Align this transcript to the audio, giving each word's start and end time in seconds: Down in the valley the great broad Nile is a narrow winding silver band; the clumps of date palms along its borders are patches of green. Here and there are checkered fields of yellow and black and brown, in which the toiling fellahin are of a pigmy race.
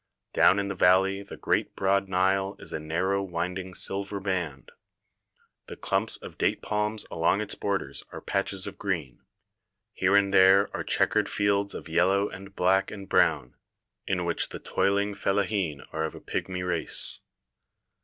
Down 0.33 0.57
in 0.57 0.67
the 0.67 0.73
valley 0.73 1.21
the 1.21 1.37
great 1.37 1.75
broad 1.75 2.09
Nile 2.09 2.55
is 2.57 2.73
a 2.73 2.79
narrow 2.79 3.21
winding 3.21 3.75
silver 3.75 4.19
band; 4.19 4.71
the 5.67 5.75
clumps 5.75 6.17
of 6.17 6.39
date 6.39 6.63
palms 6.63 7.05
along 7.11 7.39
its 7.39 7.53
borders 7.53 8.03
are 8.11 8.19
patches 8.19 8.65
of 8.65 8.79
green. 8.79 9.21
Here 9.93 10.15
and 10.15 10.33
there 10.33 10.67
are 10.75 10.83
checkered 10.83 11.29
fields 11.29 11.75
of 11.75 11.87
yellow 11.87 12.27
and 12.29 12.55
black 12.55 12.89
and 12.89 13.07
brown, 13.07 13.53
in 14.07 14.25
which 14.25 14.49
the 14.49 14.57
toiling 14.57 15.13
fellahin 15.13 15.85
are 15.93 16.03
of 16.05 16.15
a 16.15 16.19
pigmy 16.19 16.63
race. 16.63 17.19